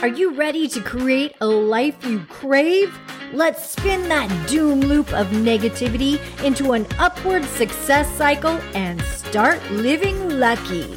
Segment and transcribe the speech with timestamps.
[0.00, 2.96] Are you ready to create a life you crave?
[3.32, 10.38] Let's spin that doom loop of negativity into an upward success cycle and start living
[10.38, 10.96] lucky.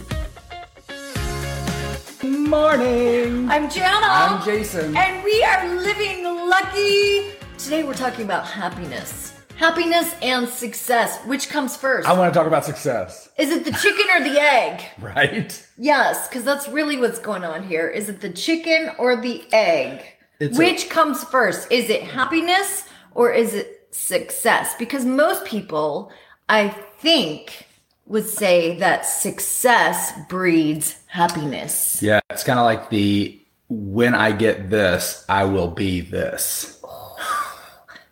[2.22, 3.50] Morning.
[3.50, 4.06] I'm Jana.
[4.06, 4.96] I'm Jason.
[4.96, 7.32] And we are living lucky.
[7.58, 9.31] Today we're talking about happiness.
[9.62, 11.24] Happiness and success.
[11.28, 12.10] Which comes first?
[12.10, 13.30] I want to talk about success.
[13.38, 14.82] Is it the chicken or the egg?
[15.00, 15.68] Right?
[15.78, 17.88] Yes, because that's really what's going on here.
[17.88, 20.04] Is it the chicken or the egg?
[20.40, 21.72] It's Which comes first?
[21.72, 24.74] Is it happiness or is it success?
[24.80, 26.12] Because most people,
[26.50, 27.68] I think,
[28.08, 32.02] would say that success breeds happiness.
[32.02, 36.81] Yeah, it's kind of like the when I get this, I will be this.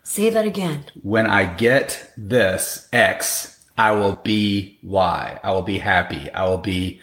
[0.10, 0.86] Say that again.
[1.04, 5.40] When I get this X, I will be Y.
[5.44, 6.32] I will be happy.
[6.32, 7.00] I will be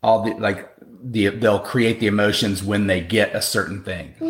[0.00, 0.72] all the like
[1.02, 4.14] the they'll create the emotions when they get a certain thing.
[4.20, 4.28] Say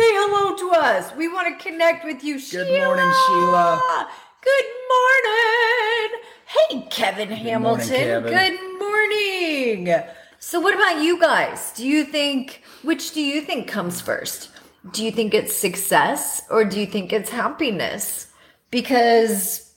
[0.00, 1.14] hello to us.
[1.14, 4.08] We want to connect with you, Good morning, Sheila.
[4.40, 6.20] Good morning.
[6.46, 7.86] Hey, Kevin Hamilton.
[7.86, 8.32] Kevin.
[8.32, 10.04] Good morning.
[10.38, 11.70] So, what about you guys?
[11.76, 14.48] Do you think which do you think comes first?
[14.92, 18.26] Do you think it's success or do you think it's happiness?
[18.70, 19.72] Because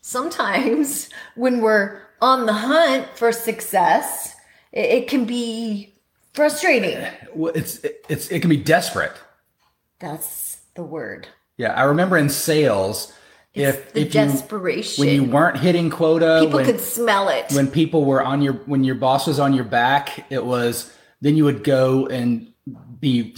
[0.00, 4.34] sometimes when we're on the hunt for success,
[4.72, 5.94] it, it can be
[6.32, 7.04] frustrating.
[7.34, 9.12] Well, it's it's it can be desperate.
[9.98, 11.28] That's the word.
[11.56, 13.12] Yeah, I remember in sales,
[13.52, 15.04] if the if you desperation.
[15.04, 17.52] when you weren't hitting quota, People when, could smell it.
[17.52, 21.36] when people were on your when your boss was on your back, it was then
[21.36, 22.52] you would go and
[23.00, 23.34] be.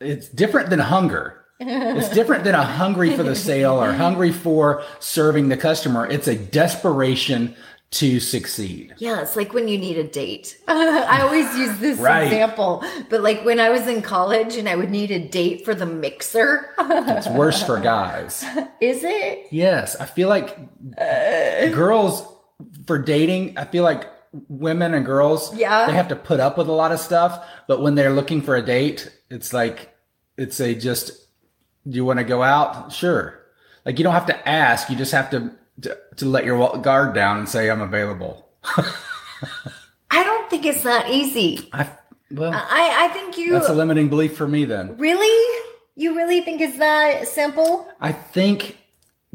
[0.00, 1.44] It's different than hunger.
[1.60, 6.06] it's different than a hungry for the sale or hungry for serving the customer.
[6.06, 7.56] It's a desperation
[7.90, 8.94] to succeed.
[8.98, 10.58] yeah, it's like when you need a date.
[10.68, 12.24] I always use this Right.
[12.24, 15.74] example, but like when I was in college and I would need a date for
[15.74, 16.68] the mixer.
[16.78, 18.44] It's worse for guys.
[18.80, 19.46] Is it?
[19.50, 20.58] Yes, I feel like
[20.98, 21.68] uh.
[21.70, 22.24] girls
[22.86, 24.04] for dating, I feel like
[24.48, 25.86] women and girls, Yeah.
[25.86, 28.56] they have to put up with a lot of stuff, but when they're looking for
[28.56, 29.94] a date, it's like
[30.36, 31.12] it's a just
[31.88, 32.92] do you want to go out?
[32.92, 33.40] Sure.
[33.84, 35.52] Like you don't have to ask, you just have to
[35.82, 38.48] to, to let your guard down and say I'm available.
[40.10, 41.68] I don't think it's that easy.
[41.72, 41.88] I
[42.30, 44.96] well, I, I think you that's a limiting belief for me then.
[44.98, 45.60] really,
[45.94, 47.88] you really think it's that simple?
[48.00, 48.76] I think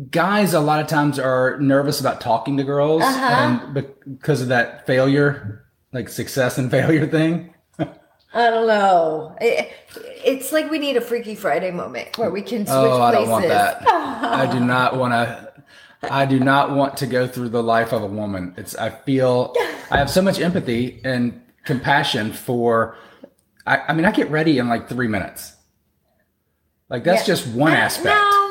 [0.10, 3.26] guys a lot of times are nervous about talking to girls Uh-huh.
[3.76, 3.86] and
[4.18, 7.54] because of that failure, like success and failure thing.
[8.36, 9.36] I don't know.
[9.40, 9.72] It,
[10.26, 13.24] it's like we need a Freaky Friday moment where we can switch Oh, I places.
[13.26, 13.88] don't want that.
[13.88, 15.54] I do not want to.
[16.12, 18.56] I do not want to go through the life of a woman.
[18.58, 18.76] It's.
[18.76, 19.54] I feel.
[19.92, 22.98] I have so much empathy and compassion for.
[23.68, 25.54] I, I mean, I get ready in like three minutes.
[26.90, 27.36] Like that's Yeah.
[27.36, 28.16] just one aspect.
[28.16, 28.43] No,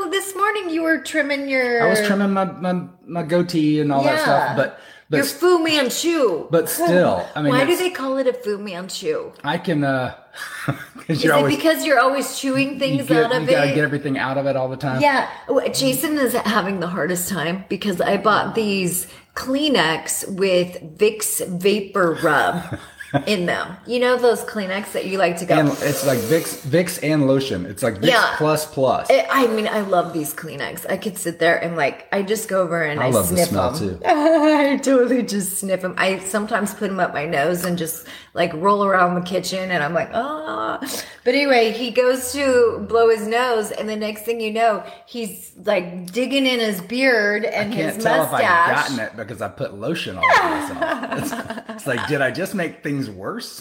[0.53, 1.83] morning you were trimming your.
[1.83, 5.63] I was trimming my, my my goatee and all that stuff, but but your Fu
[5.63, 6.49] Manchu.
[6.51, 9.33] but still, I mean, Why do they call it a Fu Manchu?
[9.45, 9.85] I can.
[9.85, 10.17] uh
[11.09, 13.51] Is you're it always because you're always chewing things get, out of it?
[13.51, 15.03] you gotta get everything out of it all the time.
[15.03, 15.29] yeah,
[15.75, 22.79] Jason is having the hardest time because I bought these Kleenex with Vicks VapoRub
[23.27, 23.77] in them.
[23.87, 25.55] You know those Kleenex that you like to go.
[25.59, 27.67] and it's like Vicks Vicks and lotion.
[27.67, 28.35] It's like Vicks Yeah.
[28.39, 29.09] plus plus.
[29.11, 30.89] I- I mean, I love these Kleenex.
[30.91, 33.37] I could sit there and like, I just go over and I, I love the
[33.37, 33.99] sniff smell, them.
[33.99, 34.03] too.
[34.07, 35.95] I totally just sniff them.
[35.99, 39.83] I sometimes put them up my nose and just like roll around the kitchen, and
[39.85, 40.79] I'm like, ah.
[41.25, 45.53] But anyway, he goes to blow his nose, and the next thing you know, he's
[45.65, 48.51] like digging in his beard and I can't his tell if mustache.
[48.51, 51.59] I've gotten it because I put lotion on myself.
[51.83, 53.61] It's, like, did I just make things worse?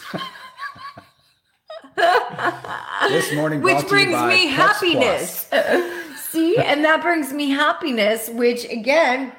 [1.96, 5.50] this morning, which brings me happiness.
[6.30, 9.34] See, and that brings me happiness, which again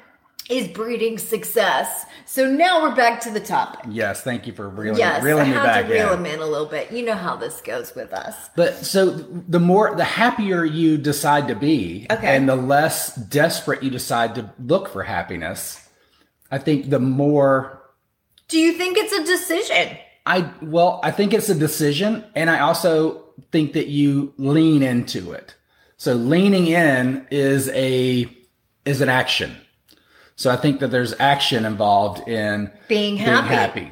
[0.49, 2.05] is breeding success.
[2.25, 3.79] So now we're back to the topic.
[3.89, 6.19] Yes, thank you for reeling, Yes, reeling I me have back to reel in.
[6.19, 6.91] him in a little bit.
[6.91, 8.49] You know how this goes with us.
[8.55, 12.35] But so the more, the happier you decide to be, Okay.
[12.35, 15.87] and the less desperate you decide to look for happiness,
[16.51, 17.82] I think the more
[18.47, 19.97] Do you think it's a decision?
[20.25, 25.31] I well, I think it's a decision, and I also think that you lean into
[25.31, 25.55] it.
[25.97, 28.29] So leaning in is a
[28.85, 29.57] is an action.
[30.35, 33.91] So I think that there's action involved in Being happy.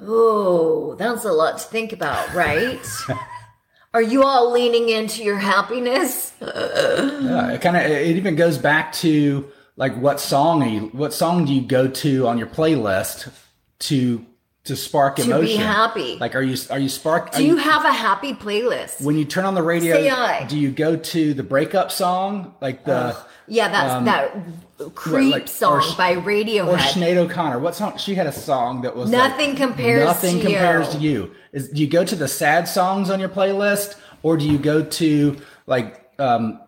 [0.00, 2.80] Oh, that's a lot to think about, right?
[3.94, 6.32] Are you all leaning into your happiness?
[6.40, 11.14] Yeah, it kind of it even goes back to like what song are you what
[11.14, 13.32] song do you go to on your playlist
[13.78, 14.26] to
[14.64, 15.40] to spark emotion?
[15.40, 16.16] To be happy.
[16.18, 17.32] Like, are you are you spark?
[17.32, 19.00] Do you have a happy playlist?
[19.00, 20.46] when you turn on the radio?
[20.46, 23.16] Do you go to the breakup song, like the
[23.46, 26.76] yeah, that's that creep like- song or by or Radiohead.
[26.78, 27.60] Sinead O'Connor?
[27.60, 27.96] What song?
[27.96, 31.00] She had a song that was like, Nothing compares Nothing to compares you.
[31.00, 31.34] to you.
[31.52, 34.84] Is do you go to the sad songs on your playlist, or do you go
[34.84, 36.60] to like um,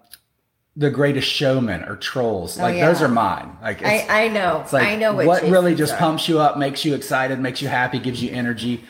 [0.80, 2.58] the Greatest Showman or Trolls?
[2.58, 2.86] Oh, like Oh, yeah.
[2.88, 3.56] those are mine.
[3.62, 4.64] Like I, I know.
[4.72, 5.98] Like I know what, what really just are.
[5.98, 8.84] pumps you up, makes you excited, makes you happy, gives you energy,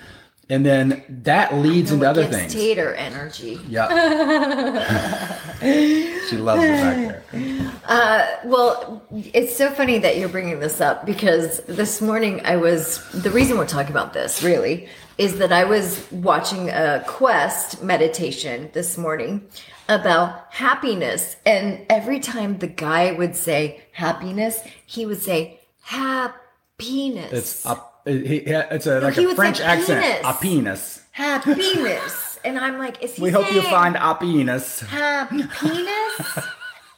[0.49, 2.53] and then that leads into other things.
[2.55, 3.59] Tater energy.
[3.69, 3.89] Yeah,
[6.31, 7.73] she loves it back there.
[7.91, 13.05] Uh, well, it's so funny that you're bringing this up because this morning I was
[13.11, 14.89] the reason we're talking about this really
[15.19, 19.45] is that I was watching a quest meditation this morning
[19.89, 27.33] about happiness and every time the guy would say happiness, he would say happiness.
[27.33, 30.01] It's a, it's a like a French accent.
[30.01, 30.25] penis.
[30.25, 31.03] A penis.
[31.11, 32.30] happiness.
[32.45, 34.81] And I'm like, is he We hope you find a penis.
[34.81, 36.39] happiness?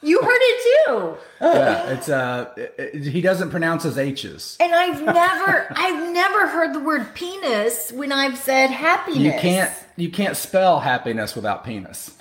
[0.01, 1.17] you heard it too.
[1.41, 4.57] Yeah, it's uh, it- it- he doesn't pronounce his H's.
[4.59, 9.19] And I've never, I've never heard the word penis when I've said happiness.
[9.23, 12.11] You can't you can't spell happiness without penis.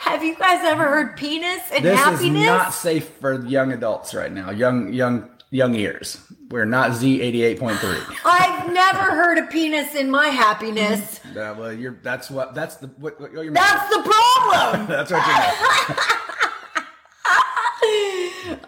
[0.00, 2.40] Have you guys ever heard penis and This happiness?
[2.40, 4.50] is not safe for young adults right now.
[4.50, 6.20] Young young young ears.
[6.50, 7.98] We're not Z eighty eight point three.
[8.24, 11.20] I've never heard a penis in my happiness.
[11.20, 11.60] Mm-hmm.
[11.60, 14.86] Well, you're that's what that's the what, what you're That's the problem.
[14.88, 15.96] that's what you're.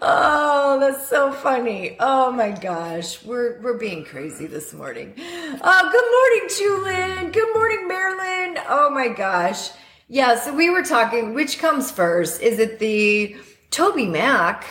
[0.03, 1.95] Oh, that's so funny.
[1.99, 3.23] Oh my gosh.
[3.23, 5.13] We're we're being crazy this morning.
[5.17, 7.33] Oh, good morning, Julin.
[7.33, 8.57] Good morning, Marilyn.
[8.67, 9.69] Oh my gosh.
[10.07, 12.41] Yeah, so we were talking which comes first?
[12.41, 13.35] Is it the
[13.69, 14.63] TobyMac?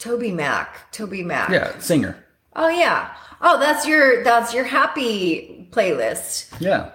[0.00, 0.68] TobyMac.
[0.92, 1.50] Toby Mac.
[1.50, 2.16] Yeah, singer.
[2.56, 3.14] Oh yeah.
[3.40, 6.52] Oh, that's your that's your happy playlist.
[6.58, 6.90] Yeah.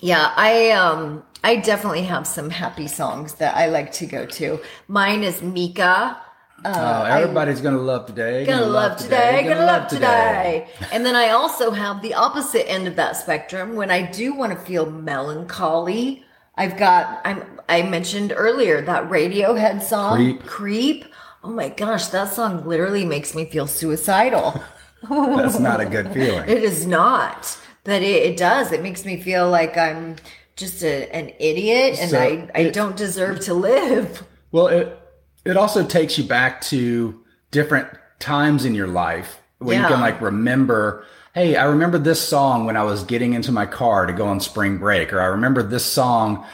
[0.00, 4.60] Yeah, I um I definitely have some happy songs that I like to go to.
[4.88, 6.20] Mine is Mika.
[6.64, 8.44] oh, everybody's gonna love today.
[8.46, 10.68] Gonna love today, gonna love today.
[10.92, 14.52] And then I also have the opposite end of that spectrum when I do want
[14.52, 16.24] to feel melancholy.
[16.56, 20.46] I've got I'm I mentioned earlier that Radiohead song Creep.
[20.46, 21.04] Creep.
[21.46, 24.60] Oh my gosh, that song literally makes me feel suicidal.
[25.08, 26.48] That's not a good feeling.
[26.48, 28.72] It is not, but it, it does.
[28.72, 30.16] It makes me feel like I'm
[30.56, 34.26] just a, an idiot and So I, I it- don't deserve to live.
[34.52, 34.98] Well, it
[35.44, 37.20] it also takes you back to
[37.50, 37.88] different
[38.20, 41.04] times in your life where you can like remember,
[41.34, 44.40] hey, I remember this song when I was getting into my car to go on
[44.40, 46.46] spring break, or I remember this song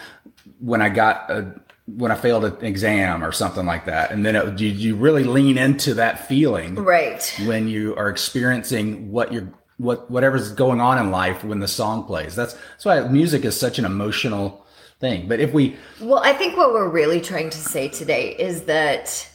[0.59, 1.55] when I got a
[1.87, 4.11] when I failed an exam or something like that.
[4.13, 7.23] And then it, you, you really lean into that feeling Right.
[7.45, 9.49] when you are experiencing what you're
[9.79, 12.37] what whatever's going on in life when the song plays.
[12.37, 14.65] That's that's why music is such an emotional
[15.01, 15.27] thing.
[15.27, 19.29] But if we Well, I think what we're really trying to say today is that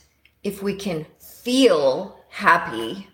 [0.43, 3.07] if we can feel happy,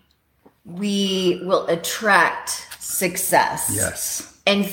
[0.64, 3.72] we will attract success.
[3.74, 4.38] yes.
[4.46, 4.66] And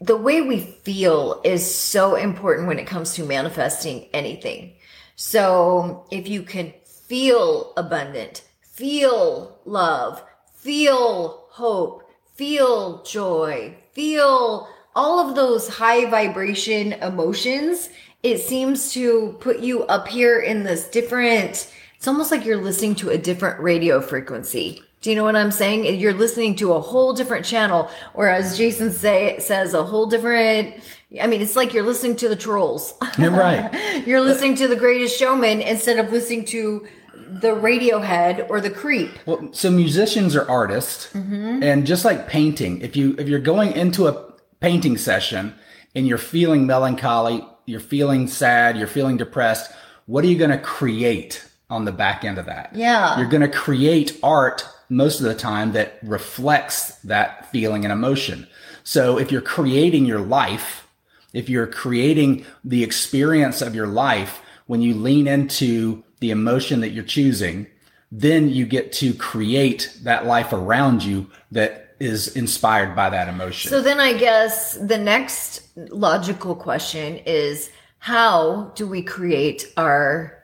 [0.00, 4.74] the way we feel is so important when it comes to manifesting anything.
[5.16, 10.22] So if you can feel abundant, feel love,
[10.54, 17.88] feel hope, feel joy, feel all of those high vibration emotions,
[18.22, 22.94] it seems to put you up here in this different, it's almost like you're listening
[22.96, 24.82] to a different radio frequency.
[25.00, 26.00] Do you know what I'm saying?
[26.00, 30.74] You're listening to a whole different channel, or as Jason say says, a whole different.
[31.22, 32.94] I mean, it's like you're listening to the trolls.
[33.16, 34.04] You're right.
[34.06, 39.10] you're listening to the Greatest Showman instead of listening to the Radiohead or the Creep.
[39.24, 41.62] Well, so musicians are artists, mm-hmm.
[41.62, 45.54] and just like painting, if you if you're going into a painting session
[45.94, 49.70] and you're feeling melancholy, you're feeling sad, you're feeling depressed,
[50.06, 52.74] what are you going to create on the back end of that?
[52.74, 53.16] Yeah.
[53.18, 58.46] you're going to create art most of the time that reflects that feeling and emotion.
[58.84, 60.86] So if you're creating your life,
[61.32, 66.90] if you're creating the experience of your life, when you lean into the emotion that
[66.90, 67.66] you're choosing,
[68.10, 73.70] then you get to create that life around you that is inspired by that emotion.
[73.70, 80.37] So then I guess the next logical question is how do we create our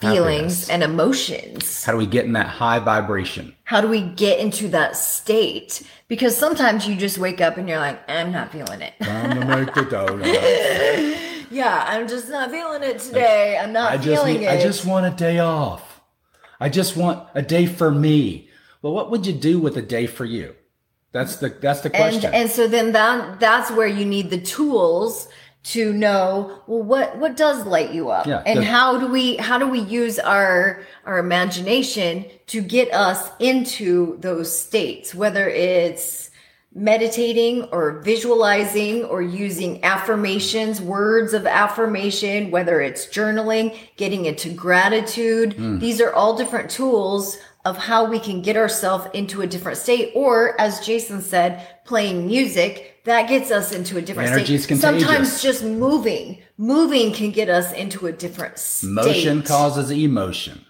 [0.00, 0.70] feelings Happiness.
[0.70, 1.84] and emotions?
[1.84, 3.54] How do we get in that high vibration?
[3.64, 5.82] How do we get into that state?
[6.08, 8.94] Because sometimes you just wake up and you're like, I'm not feeling it.
[9.02, 11.46] Time to make the donut.
[11.50, 13.58] yeah, I'm just not feeling it today.
[13.60, 14.50] I'm not I just feeling need, it.
[14.50, 16.00] I just want a day off.
[16.60, 18.48] I just want a day for me.
[18.82, 20.54] Well, what would you do with a day for you?
[21.12, 22.34] That's the that's the and question.
[22.34, 25.28] and so then that that's where you need the tools
[25.64, 28.26] to know well what what does light you up?
[28.26, 33.30] Yeah, and how do we how do we use our our imagination to get us
[33.38, 36.30] into those states whether it's
[36.74, 45.54] meditating or visualizing or using affirmations words of affirmation whether it's journaling getting into gratitude.
[45.54, 45.78] Hmm.
[45.78, 50.12] these are all different tools of how we can get ourselves into a different state
[50.14, 55.02] or as jason said playing music that gets us into a different Energy state contagious.
[55.06, 60.64] sometimes just moving moving can get us into a different state Motion causes emotion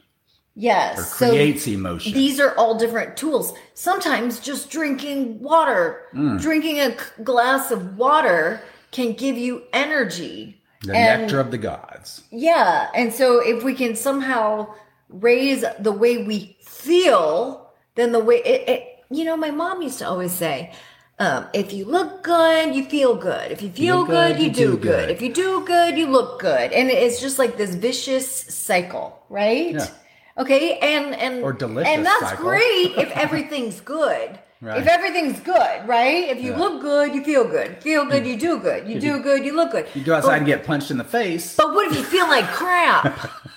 [0.54, 2.12] yes or so creates emotion.
[2.14, 3.54] these are all different tools.
[3.74, 6.40] Sometimes just drinking water, Mm.
[6.40, 10.54] drinking a glass of water can give you energy.
[10.82, 12.22] the and- nectar of the gods.
[12.30, 12.88] Yeah.
[12.94, 14.68] And so if we can somehow
[15.08, 19.98] raise the way we feel, than the way it, it you know, my mom used
[19.98, 20.72] to always say,
[21.18, 23.50] um, if you look good, you feel good.
[23.50, 25.10] If you feel good, you, do good.
[25.10, 26.72] If you do good, you look good.
[26.72, 29.74] And it's just like this vicious cycle, right?
[29.74, 29.88] Yeah.
[30.36, 32.44] Okay, and and Or delicious and that's cycle.
[32.44, 34.38] great if everything's good.
[34.60, 34.78] Right.
[34.80, 36.28] If everything's good, right?
[36.28, 36.58] If you Yeah.
[36.58, 37.82] look good, you feel good.
[37.82, 38.88] Feel good, you do good.
[38.88, 39.86] You do good, you look good.
[39.94, 41.56] You go outside and get punched in the face.
[41.56, 43.18] But what if you feel like crap?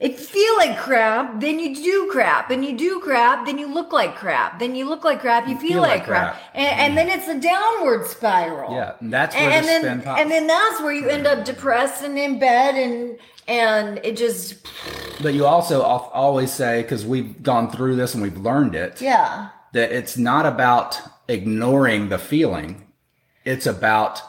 [0.00, 2.50] if you feel like crap, then you do crap.
[2.50, 4.58] And you do crap, then you look like crap.
[4.58, 6.36] Then you look like crap, you feel, like, crap.
[6.54, 8.72] And, and then it's a downward spiral.
[8.74, 10.20] Yeah, and that's where And, the and then pops.
[10.20, 14.56] and then that's where you end up depressed and in bed and and it just
[15.22, 19.50] But you also always say, because we've gone through this and we've learned it, yeah.
[19.72, 22.82] that it's not about ignoring the feeling.
[23.44, 24.20] It's about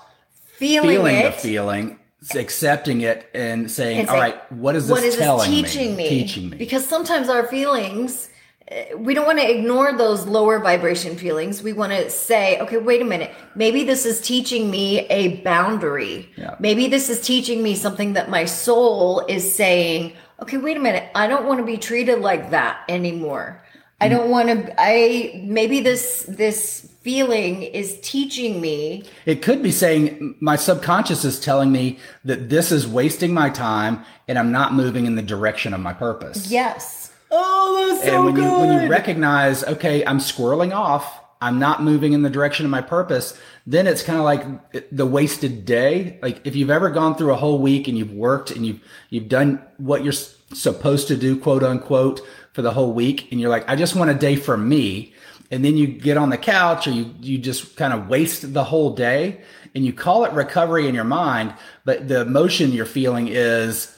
[0.58, 1.24] Feeling, feeling it.
[1.26, 2.00] the feeling,
[2.36, 5.96] accepting it, and saying, and "All right, what is this what is telling this teaching
[5.96, 6.10] me?
[6.10, 6.58] Teaching me.
[6.58, 8.30] Because sometimes our feelings,
[8.72, 11.64] uh, we don't want to ignore those lower vibration feelings.
[11.64, 13.32] We want to say, okay, wait a minute.
[13.56, 16.30] Maybe this is teaching me a boundary.
[16.36, 16.56] Yeah.
[16.60, 21.10] Maybe this is teaching me something that my soul is saying, okay, wait a minute.
[21.16, 23.64] I don't want to be treated like that anymore.
[24.00, 29.72] I don't want to, I, maybe this, this feeling is teaching me It could be
[29.72, 34.74] saying my subconscious is telling me that this is wasting my time and I'm not
[34.74, 36.52] moving in the direction of my purpose.
[36.52, 37.12] yes.
[37.32, 42.14] Oh, that's and when you when you recognize, okay, I'm squirreling off, I'm not moving
[42.14, 46.20] in the direction of my purpose, then it's kind of like the wasted day.
[46.22, 49.28] Like if you've ever gone through a whole week and you've worked and you've you've
[49.28, 52.22] done what you're supposed to do, quote unquote,
[52.58, 55.14] for the whole week, and you're like, I just want a day for me.
[55.52, 58.64] And then you get on the couch or you, you just kind of waste the
[58.64, 59.42] whole day
[59.76, 61.54] and you call it recovery in your mind.
[61.86, 63.96] But the emotion you're feeling is,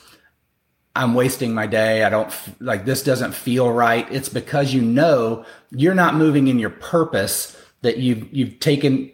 [0.93, 2.03] I'm wasting my day.
[2.03, 4.05] I don't like this doesn't feel right.
[4.11, 9.09] It's because you know you're not moving in your purpose that you've you've taken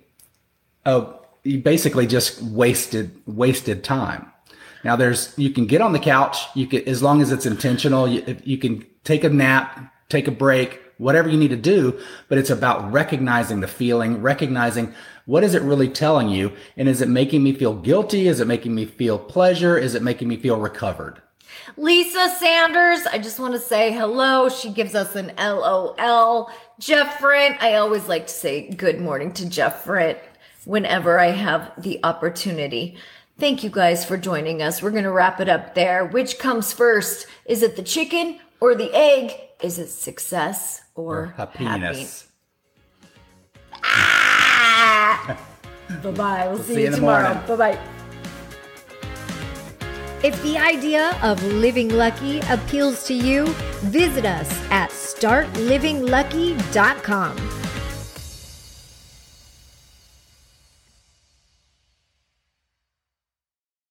[0.86, 1.06] a
[1.44, 4.26] you basically just wasted wasted time.
[4.86, 6.38] Now there's you can get on the couch.
[6.54, 8.08] You can as long as it's intentional.
[8.08, 12.00] You, you can take a nap, take a break, whatever you need to do.
[12.30, 14.94] But it's about recognizing the feeling, recognizing
[15.26, 18.28] what is it really telling you, and is it making me feel guilty?
[18.28, 19.76] Is it making me feel pleasure?
[19.76, 21.20] Is it making me feel recovered?
[21.78, 24.50] Lisa Sanders, I just want to say hello.
[24.50, 26.52] She gives us an LOL.
[26.78, 30.20] Jeff Frint, I always like to say good morning to Jeff Frint
[30.66, 32.98] whenever I have the opportunity.
[33.38, 34.82] Thank you guys for joining us.
[34.82, 36.06] We're going to wrap it up there.
[36.06, 37.28] Which comes first?
[37.46, 39.34] Is it the chicken or the egg?
[39.62, 42.30] Is it success or, Happiness.
[43.74, 45.38] Ah!
[46.04, 46.48] bye bye.
[46.48, 47.34] We'll see, see you you in the tomorrow.
[47.48, 47.78] Bye bye.
[50.24, 53.48] If the idea of living lucky appeals to you,
[53.84, 57.65] visit us at startlivinglucky.com.